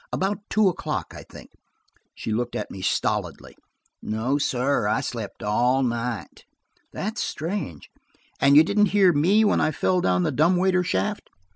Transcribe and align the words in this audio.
About 0.11 0.39
two 0.49 0.67
o'clock, 0.67 1.13
I 1.15 1.23
think?" 1.31 1.51
She 2.15 2.31
looked 2.31 2.55
at 2.55 2.71
me 2.71 2.81
stolidly. 2.81 3.55
"No, 4.01 4.39
sir, 4.39 4.87
I 4.87 4.99
slept 4.99 5.43
all 5.43 5.83
night." 5.83 6.43
"That's 6.91 7.21
strange. 7.21 7.87
And 8.39 8.55
you 8.55 8.63
didn't 8.63 8.87
hear 8.97 9.13
me 9.13 9.45
when 9.45 9.61
I 9.61 9.69
fell 9.69 10.01
down 10.01 10.23
the 10.23 10.31
dumb 10.31 10.55
waiter 10.55 10.83
shaft?" 10.83 11.29